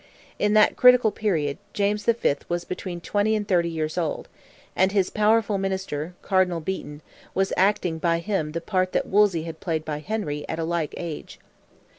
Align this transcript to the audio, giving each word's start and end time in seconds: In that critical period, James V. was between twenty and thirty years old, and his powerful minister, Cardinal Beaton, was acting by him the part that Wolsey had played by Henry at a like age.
In 0.39 0.53
that 0.55 0.75
critical 0.77 1.11
period, 1.11 1.59
James 1.73 2.05
V. 2.05 2.35
was 2.49 2.65
between 2.65 3.01
twenty 3.01 3.35
and 3.35 3.47
thirty 3.47 3.69
years 3.69 3.99
old, 3.99 4.29
and 4.75 4.91
his 4.91 5.11
powerful 5.11 5.59
minister, 5.59 6.15
Cardinal 6.23 6.59
Beaton, 6.59 7.03
was 7.35 7.53
acting 7.55 7.99
by 7.99 8.17
him 8.17 8.53
the 8.53 8.61
part 8.61 8.93
that 8.93 9.05
Wolsey 9.05 9.43
had 9.43 9.59
played 9.59 9.85
by 9.85 9.99
Henry 9.99 10.43
at 10.49 10.57
a 10.57 10.63
like 10.63 10.95
age. 10.97 11.39